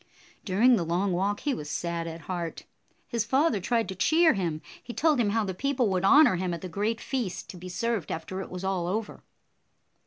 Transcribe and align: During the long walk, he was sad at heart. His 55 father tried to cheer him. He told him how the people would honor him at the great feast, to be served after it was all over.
During 0.43 0.77
the 0.77 0.83
long 0.83 1.11
walk, 1.13 1.41
he 1.41 1.53
was 1.53 1.69
sad 1.69 2.07
at 2.07 2.21
heart. 2.21 2.63
His 3.07 3.21
55 3.23 3.29
father 3.29 3.59
tried 3.59 3.87
to 3.87 3.93
cheer 3.93 4.33
him. 4.33 4.63
He 4.81 4.93
told 4.93 5.19
him 5.19 5.29
how 5.29 5.43
the 5.43 5.53
people 5.53 5.89
would 5.89 6.03
honor 6.03 6.37
him 6.37 6.55
at 6.55 6.61
the 6.61 6.67
great 6.67 6.99
feast, 6.99 7.51
to 7.51 7.57
be 7.57 7.69
served 7.69 8.11
after 8.11 8.41
it 8.41 8.49
was 8.49 8.63
all 8.63 8.87
over. 8.87 9.21